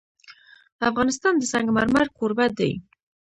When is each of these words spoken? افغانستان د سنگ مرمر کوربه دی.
افغانستان 0.89 1.33
د 1.37 1.43
سنگ 1.51 1.67
مرمر 1.77 2.05
کوربه 2.17 2.45
دی. 2.57 2.71